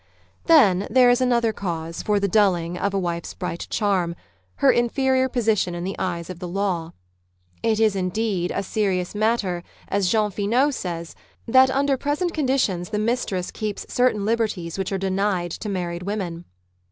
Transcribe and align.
Then 0.45 0.87
there 0.89 1.11
is 1.11 1.21
another 1.21 1.53
cause 1.53 2.01
for 2.01 2.19
the 2.19 2.27
dulling 2.27 2.75
of 2.75 2.85
a 2.91 2.97
Society 2.97 2.97
^'='5 2.97 3.01
wife's 3.01 3.33
bright 3.35 3.67
charm— 3.69 4.15
her 4.63 4.71
inferior 4.71 5.29
position 5.29 5.75
in 5.75 5.83
the 5.83 5.95
eyes 5.99 6.27
of 6.27 6.39
the 6.39 6.47
law. 6.47 6.93
It 7.61 7.79
is 7.79 7.95
indeed 7.95 8.49
a 8.49 8.63
serious 8.63 9.13
matter, 9.13 9.61
as 9.89 10.09
Jean 10.09 10.31
Finot 10.31 10.73
says," 10.73 11.13
that, 11.47 11.69
under 11.69 11.97
present 11.97 12.33
conditions, 12.33 12.89
the 12.89 12.97
mistress 12.97 13.51
keeps 13.51 13.93
certain 13.93 14.21
Hberties 14.21 14.75
which 14.79 14.91
are 14.91 14.97
denied 14.97 15.51
to 15.51 15.69
married 15.69 16.01
women." 16.01 16.45